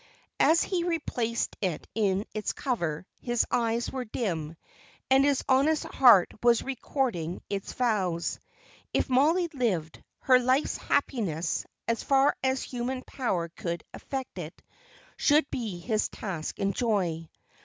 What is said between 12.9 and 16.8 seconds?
power could effect it, should be his task and